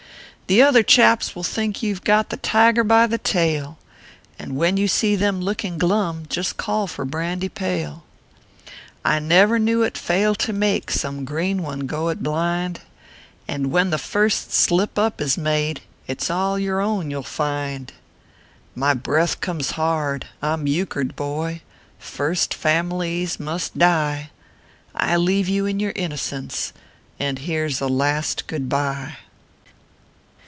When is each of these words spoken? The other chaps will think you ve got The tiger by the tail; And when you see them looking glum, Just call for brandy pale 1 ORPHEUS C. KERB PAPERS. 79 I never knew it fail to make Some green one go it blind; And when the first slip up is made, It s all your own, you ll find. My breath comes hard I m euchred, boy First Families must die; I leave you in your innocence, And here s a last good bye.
The 0.47 0.61
other 0.63 0.83
chaps 0.83 1.33
will 1.33 1.45
think 1.45 1.81
you 1.81 1.95
ve 1.95 2.01
got 2.03 2.29
The 2.29 2.35
tiger 2.35 2.83
by 2.83 3.07
the 3.07 3.17
tail; 3.17 3.77
And 4.37 4.57
when 4.57 4.75
you 4.75 4.85
see 4.85 5.15
them 5.15 5.39
looking 5.39 5.77
glum, 5.77 6.25
Just 6.27 6.57
call 6.57 6.87
for 6.87 7.05
brandy 7.05 7.47
pale 7.47 8.03
1 8.03 8.03
ORPHEUS 8.03 8.03
C. 8.35 8.67
KERB 8.67 8.67
PAPERS. 8.67 9.11
79 9.13 9.15
I 9.15 9.27
never 9.35 9.59
knew 9.59 9.83
it 9.83 9.97
fail 9.97 10.35
to 10.35 10.51
make 10.51 10.91
Some 10.91 11.23
green 11.23 11.63
one 11.63 11.79
go 11.87 12.09
it 12.09 12.21
blind; 12.21 12.81
And 13.47 13.71
when 13.71 13.91
the 13.91 13.97
first 13.97 14.51
slip 14.51 14.99
up 14.99 15.21
is 15.21 15.37
made, 15.37 15.83
It 16.05 16.21
s 16.21 16.29
all 16.29 16.59
your 16.59 16.81
own, 16.81 17.09
you 17.09 17.19
ll 17.19 17.23
find. 17.23 17.93
My 18.75 18.93
breath 18.93 19.39
comes 19.39 19.71
hard 19.71 20.27
I 20.41 20.51
m 20.51 20.65
euchred, 20.65 21.15
boy 21.15 21.61
First 21.97 22.53
Families 22.53 23.39
must 23.39 23.77
die; 23.77 24.31
I 24.93 25.15
leave 25.15 25.47
you 25.47 25.65
in 25.65 25.79
your 25.79 25.93
innocence, 25.95 26.73
And 27.21 27.39
here 27.39 27.67
s 27.67 27.79
a 27.79 27.87
last 27.87 28.47
good 28.47 28.67
bye. 28.67 29.15